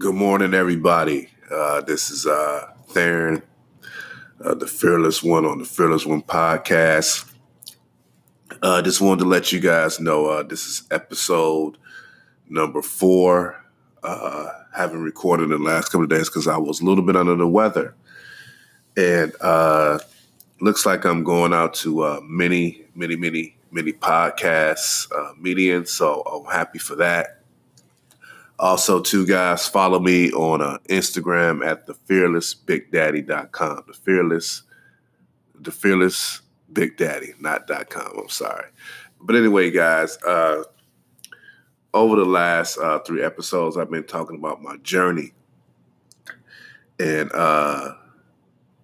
[0.00, 1.28] Good morning, everybody.
[1.50, 3.42] Uh, this is uh, Theron,
[4.42, 7.30] uh, the Fearless One on the Fearless One podcast.
[8.62, 11.76] Uh, just wanted to let you guys know uh, this is episode
[12.48, 13.62] number four.
[14.02, 17.14] Uh, haven't recorded in the last couple of days because I was a little bit
[17.14, 17.94] under the weather,
[18.96, 19.98] and uh,
[20.62, 25.88] looks like I'm going out to uh, many, many, many, many podcasts, uh, medians.
[25.88, 27.39] So I'm happy for that.
[28.60, 33.84] Also, two guys, follow me on uh, Instagram at the fearless big daddy.com.
[33.86, 34.64] The fearless,
[35.58, 38.18] the fearless big daddy, not com.
[38.18, 38.66] I'm sorry.
[39.18, 40.64] But anyway, guys, uh,
[41.94, 45.32] over the last uh, three episodes, I've been talking about my journey.
[46.98, 47.94] And uh,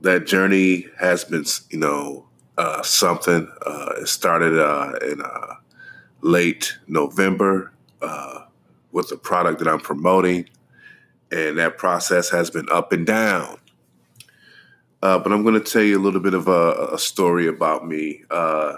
[0.00, 3.46] that journey has been, you know, uh, something.
[3.66, 5.56] Uh, it started uh, in uh,
[6.22, 8.45] late November uh,
[8.92, 10.48] with the product that I'm promoting,
[11.30, 13.58] and that process has been up and down.
[15.02, 17.86] Uh, but I'm going to tell you a little bit of a, a story about
[17.86, 18.24] me.
[18.30, 18.74] Uh,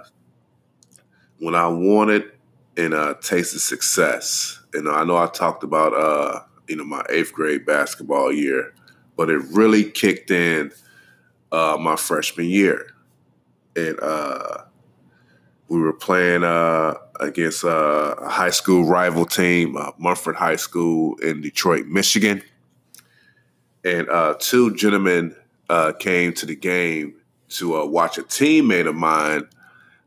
[1.39, 2.33] when I wanted
[2.77, 7.33] and uh, tasted success, and I know I talked about uh, you know my eighth
[7.33, 8.73] grade basketball year,
[9.17, 10.73] but it really kicked in
[11.51, 12.95] uh, my freshman year,
[13.77, 14.65] and uh,
[15.69, 21.17] we were playing uh, against uh, a high school rival team, uh, Mumford High School
[21.19, 22.43] in Detroit, Michigan.
[23.85, 25.37] And uh, two gentlemen
[25.69, 27.15] uh, came to the game
[27.51, 29.49] to watch a teammate of mine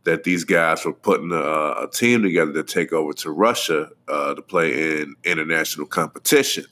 [0.04, 4.42] that these guys were putting a, a team together to take over to Russia to
[4.48, 6.66] play in international competition.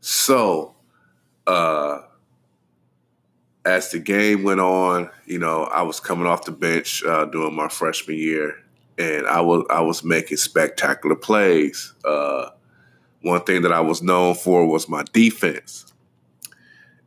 [0.00, 0.76] So,
[1.46, 1.98] uh,
[3.64, 7.54] as the game went on, you know, I was coming off the bench uh, doing
[7.54, 8.54] my freshman year,
[8.98, 11.94] and I was I was making spectacular plays.
[12.04, 12.50] Uh,
[13.22, 15.92] one thing that I was known for was my defense,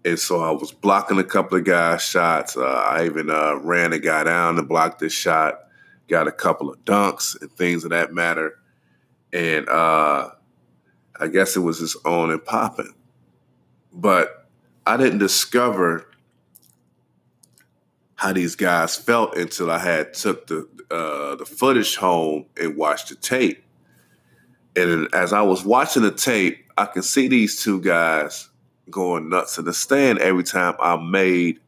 [0.05, 2.55] and so I was blocking a couple of guys' shots.
[2.55, 5.59] Uh, I even uh, ran a guy down to block this shot,
[6.07, 8.59] got a couple of dunks and things of that matter,
[9.31, 10.29] and uh,
[11.19, 12.93] I guess it was just on and popping,
[13.91, 14.47] but
[14.85, 16.12] I didn't discover
[18.23, 23.09] how these guys felt until I had took the uh, the footage home and watched
[23.09, 23.61] the tape.
[24.77, 28.49] And as I was watching the tape, I could see these two guys
[28.89, 31.59] going nuts in the stand every time I made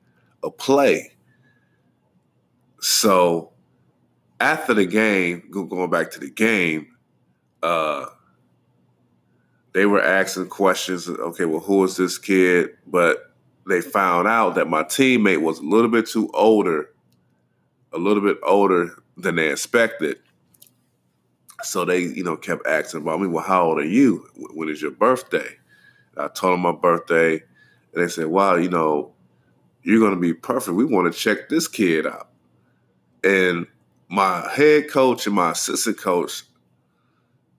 [0.43, 1.11] a play.
[2.79, 3.51] So
[4.39, 6.87] after the game, going back to the game,
[7.63, 8.05] uh,
[9.73, 11.09] they were asking questions.
[11.09, 12.69] Okay, well, who is this kid?
[12.87, 13.34] But
[13.68, 16.90] they found out that my teammate was a little bit too older,
[17.92, 20.18] a little bit older than they expected.
[21.64, 23.28] So they, you know, kept asking about me.
[23.28, 24.28] Well, how old are you?
[24.36, 25.58] When is your birthday?
[26.18, 29.14] I told them my birthday, and they said, "Wow, you know,
[29.84, 30.76] you're going to be perfect.
[30.76, 32.30] We want to check this kid out."
[33.24, 33.68] And
[34.09, 36.44] my head coach and my assistant coach,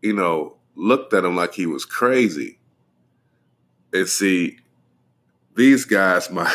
[0.02, 2.58] you know, looked at him like he was crazy.
[3.92, 4.58] And see,
[5.56, 6.52] these guys, my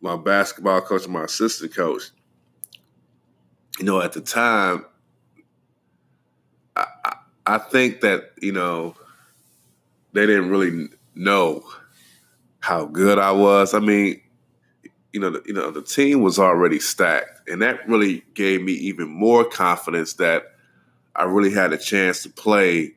[0.00, 2.10] my basketball coach my assistant coach,
[3.78, 4.84] you know, at the time,
[6.76, 7.16] I, I,
[7.46, 8.94] I think that you know
[10.12, 11.64] they didn't really know
[12.60, 13.74] how good I was.
[13.74, 14.20] I mean,
[15.12, 18.72] you know, the, you know, the team was already stacked, and that really gave me
[18.72, 20.54] even more confidence that
[21.14, 22.94] I really had a chance to play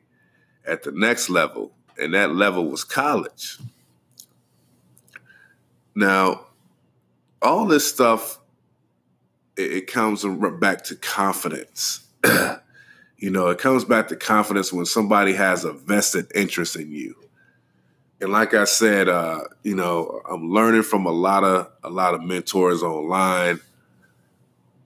[0.66, 3.58] at the next level, and that level was college.
[6.00, 6.46] Now,
[7.42, 8.38] all this stuff,
[9.54, 10.24] it, it comes
[10.58, 12.06] back to confidence.
[13.18, 17.16] you know, it comes back to confidence when somebody has a vested interest in you.
[18.18, 22.14] And like I said, uh, you know, I'm learning from a lot of a lot
[22.14, 23.60] of mentors online,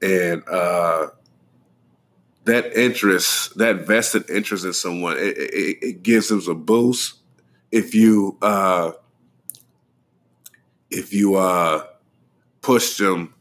[0.03, 1.11] and uh,
[2.45, 7.19] that interest, that vested interest in someone, it, it, it gives them a boost.
[7.71, 8.93] If you uh,
[10.95, 11.85] if you uh,
[12.63, 13.35] push them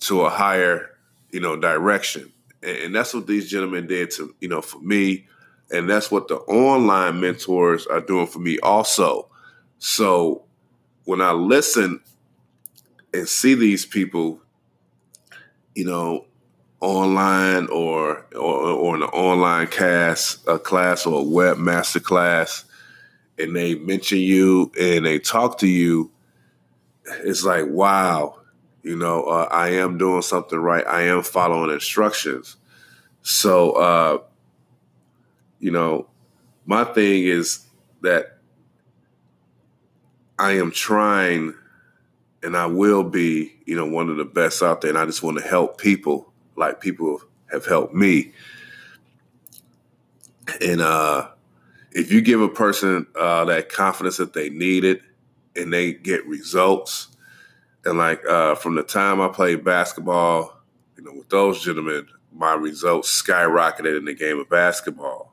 [0.00, 0.90] to a higher,
[1.30, 2.32] you know, direction.
[2.62, 5.26] And, and that's what these gentlemen did to, you know, for me.
[5.70, 9.28] And that's what the online mentors are doing for me also.
[9.78, 10.44] So
[11.04, 12.00] when I listen
[13.12, 14.40] and see these people,
[15.74, 16.26] you know,
[16.80, 22.64] online or or, or in an online class, a class or a web master class,
[23.38, 26.10] and they mention you and they talk to you,
[27.24, 28.40] it's like, wow,
[28.82, 30.86] you know, uh, I am doing something right.
[30.86, 32.56] I am following instructions.
[33.22, 34.18] So, uh,
[35.58, 36.08] you know,
[36.66, 37.66] my thing is
[38.02, 38.38] that
[40.38, 41.54] I am trying
[42.42, 44.90] and I will be, you know, one of the best out there.
[44.90, 47.20] And I just want to help people like people
[47.50, 48.32] have helped me.
[50.60, 51.28] And uh,
[51.92, 55.02] if you give a person uh, that confidence that they need it
[55.56, 57.08] and they get results,
[57.84, 60.56] and like uh, from the time I played basketball,
[60.96, 65.32] you know, with those gentlemen, my results skyrocketed in the game of basketball.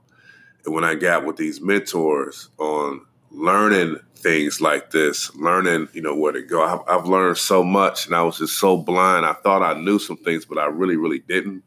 [0.65, 6.15] And when I got with these mentors on learning things like this, learning, you know,
[6.15, 9.25] where to go, I've, I've learned so much and I was just so blind.
[9.25, 11.63] I thought I knew some things, but I really, really didn't.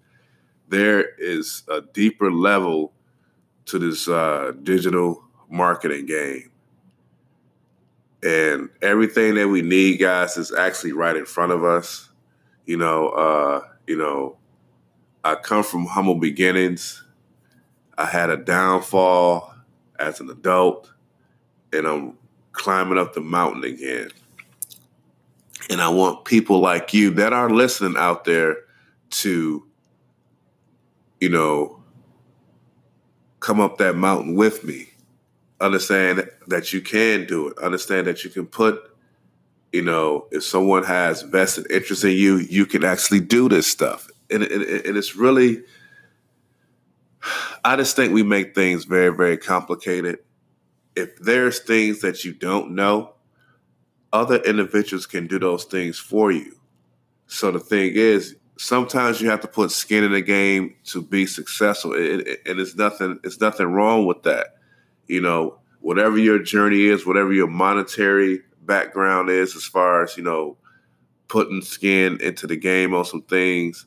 [0.69, 2.93] There is a deeper level
[3.67, 6.51] to this uh, digital marketing game.
[8.23, 12.09] And everything that we need, guys, is actually right in front of us.
[12.65, 14.37] You know, uh, you know,
[15.25, 17.05] I come from humble beginnings.
[17.99, 19.55] I had a downfall
[19.99, 20.93] as an adult,
[21.73, 22.19] and I'm
[22.53, 24.11] climbing up the mountain again.
[25.69, 28.57] And I want people like you that are listening out there
[29.11, 29.67] to,
[31.21, 31.83] you know,
[33.41, 34.89] come up that mountain with me.
[35.61, 37.59] Understand that you can do it.
[37.59, 38.81] Understand that you can put,
[39.73, 44.09] you know, if someone has vested interest in you, you can actually do this stuff
[44.31, 45.63] and, and, and it's really
[47.65, 50.21] I just think we make things very, very complicated.
[50.95, 53.15] If there's things that you don't know,
[54.13, 56.57] other individuals can do those things for you.
[57.27, 61.27] So the thing is, sometimes you have to put skin in the game to be
[61.27, 63.19] successful, and it's nothing.
[63.25, 64.56] It's nothing wrong with that.
[65.07, 70.23] You know, whatever your journey is, whatever your monetary background is, as far as you
[70.23, 70.57] know,
[71.29, 73.87] putting skin into the game on some things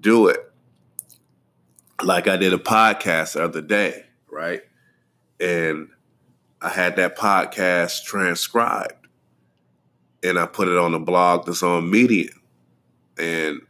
[0.00, 0.52] do it.
[2.02, 4.62] Like I did a podcast the other day, right?
[5.38, 5.88] And
[6.60, 9.06] I had that podcast transcribed
[10.22, 12.40] and I put it on a blog that's on Medium.
[13.18, 13.60] And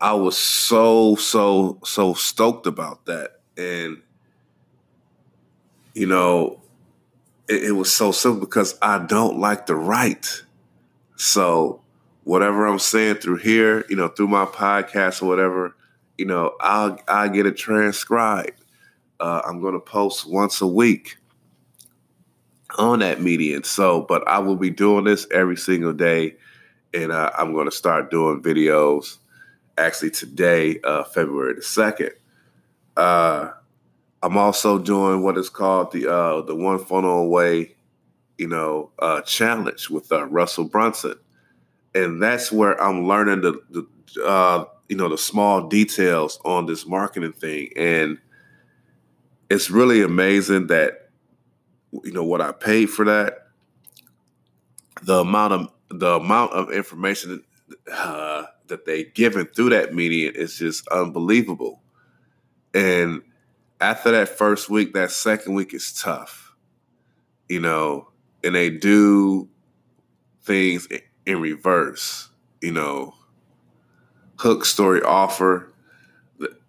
[0.00, 3.40] I was so, so, so stoked about that.
[3.56, 4.02] And,
[5.98, 6.60] you know,
[7.48, 10.44] it, it was so simple because I don't like to write.
[11.16, 11.82] So
[12.22, 15.74] whatever I'm saying through here, you know, through my podcast or whatever,
[16.16, 18.64] you know, I'll I get it transcribed.
[19.18, 21.16] Uh, I'm going to post once a week
[22.78, 23.64] on that medium.
[23.64, 26.36] So, but I will be doing this every single day,
[26.94, 29.18] and uh, I'm going to start doing videos.
[29.76, 32.10] Actually, today, uh, February the second.
[32.96, 33.50] Uh,
[34.22, 37.76] I'm also doing what is called the uh, the one funnel away,
[38.36, 41.14] you know, uh, challenge with uh, Russell Brunson.
[41.94, 43.86] And that's where I'm learning the, the
[44.24, 48.18] uh, you know the small details on this marketing thing, and
[49.50, 51.10] it's really amazing that
[52.04, 53.48] you know what I paid for that,
[55.02, 57.42] the amount of the amount of information
[57.92, 61.82] uh, that they given through that media is just unbelievable,
[62.74, 63.22] and
[63.80, 66.54] after that first week, that second week is tough,
[67.48, 68.08] you know,
[68.42, 69.48] and they do
[70.42, 70.88] things
[71.26, 72.28] in reverse.
[72.60, 73.14] You know,
[74.38, 75.72] hook story offer.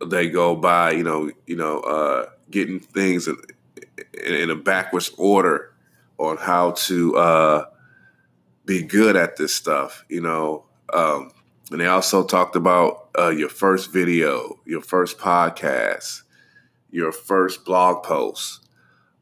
[0.05, 3.37] They go by, you know, you know, uh, getting things in,
[4.23, 5.73] in a backwards order
[6.17, 7.65] on how to uh,
[8.65, 10.05] be good at this stuff.
[10.09, 11.31] You know, um,
[11.71, 16.23] and they also talked about uh, your first video, your first podcast,
[16.91, 18.65] your first blog post.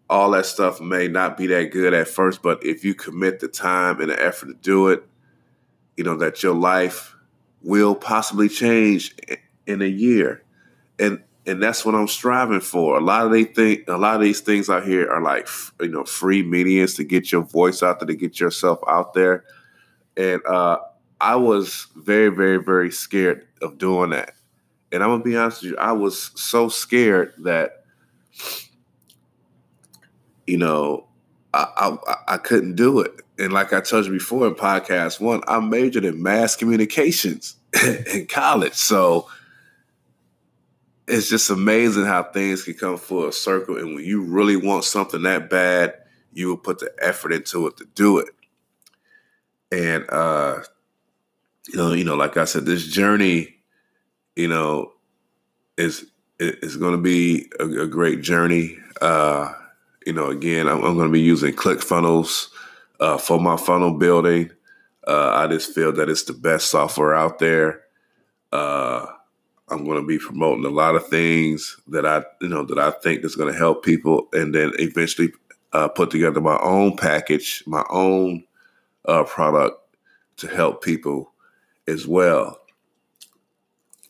[0.10, 3.48] All that stuff may not be that good at first, but if you commit the
[3.48, 5.04] time and the effort to do it,
[5.98, 7.16] you know, that your life
[7.62, 9.16] will possibly change
[9.66, 10.44] in a year.
[10.98, 12.98] And and that's what I'm striving for.
[12.98, 15.48] A lot of they think a lot of these things out here are like
[15.82, 19.46] you know free mediums to get your voice out there, to get yourself out there.
[20.18, 20.78] And uh,
[21.22, 24.34] I was very, very, very scared of doing that.
[24.92, 27.84] And I'm gonna be honest with you, I was so scared that
[30.46, 31.08] you know
[31.54, 31.68] I,
[32.08, 35.60] I, I couldn't do it and like I told you before in podcast one, I
[35.60, 37.56] majored in mass communications
[38.14, 38.74] in college.
[38.74, 39.28] So
[41.08, 43.78] it's just amazing how things can come full circle.
[43.78, 45.94] And when you really want something that bad,
[46.34, 48.30] you will put the effort into it to do it.
[49.72, 50.62] And uh,
[51.68, 53.57] you know, you know, like I said, this journey,
[54.38, 54.94] you know,
[55.78, 56.06] it's
[56.40, 58.78] is going to be a, a, great journey.
[59.02, 59.52] Uh,
[60.06, 62.50] you know, again, I'm, I'm going to be using ClickFunnels
[63.00, 64.52] uh, for my funnel building.
[65.08, 67.82] Uh, I just feel that it's the best software out there.
[68.52, 69.08] Uh,
[69.70, 72.92] I'm going to be promoting a lot of things that I, you know, that I
[72.92, 75.32] think is going to help people, and then eventually
[75.74, 78.44] uh, put together my own package, my own
[79.06, 79.80] uh, product
[80.38, 81.32] to help people
[81.88, 82.60] as well.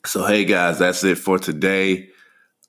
[0.07, 2.07] So, hey guys, that's it for today.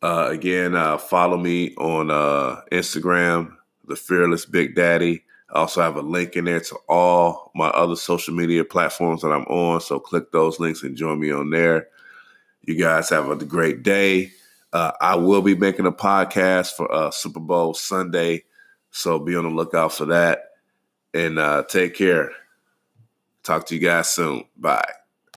[0.02, 3.54] Uh, again, uh, follow me on uh, Instagram,
[3.86, 5.22] the Fearless Big Daddy.
[5.50, 9.30] I also have a link in there to all my other social media platforms that
[9.30, 9.80] I'm on.
[9.80, 11.86] So click those links and join me on there.
[12.62, 14.32] You guys have a great day.
[14.72, 18.46] Uh, I will be making a podcast for uh, Super Bowl Sunday.
[18.90, 20.54] So be on the lookout for that.
[21.14, 22.32] And uh, take care.
[23.44, 24.44] Talk to you guys soon.
[24.56, 24.97] Bye.